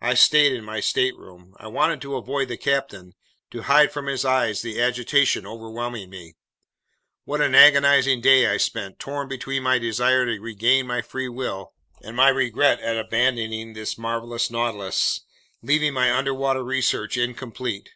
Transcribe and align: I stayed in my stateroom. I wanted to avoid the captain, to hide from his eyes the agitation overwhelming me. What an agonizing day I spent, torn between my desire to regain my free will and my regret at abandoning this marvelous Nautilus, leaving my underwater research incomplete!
I 0.00 0.14
stayed 0.14 0.52
in 0.54 0.64
my 0.64 0.80
stateroom. 0.80 1.54
I 1.60 1.68
wanted 1.68 2.00
to 2.00 2.16
avoid 2.16 2.48
the 2.48 2.56
captain, 2.56 3.14
to 3.52 3.62
hide 3.62 3.92
from 3.92 4.06
his 4.06 4.24
eyes 4.24 4.60
the 4.60 4.82
agitation 4.82 5.46
overwhelming 5.46 6.10
me. 6.10 6.34
What 7.22 7.40
an 7.40 7.54
agonizing 7.54 8.20
day 8.20 8.48
I 8.48 8.56
spent, 8.56 8.98
torn 8.98 9.28
between 9.28 9.62
my 9.62 9.78
desire 9.78 10.26
to 10.26 10.40
regain 10.40 10.88
my 10.88 11.00
free 11.00 11.28
will 11.28 11.74
and 12.02 12.16
my 12.16 12.30
regret 12.30 12.80
at 12.80 12.96
abandoning 12.98 13.74
this 13.74 13.96
marvelous 13.96 14.50
Nautilus, 14.50 15.20
leaving 15.62 15.92
my 15.92 16.12
underwater 16.12 16.64
research 16.64 17.16
incomplete! 17.16 17.90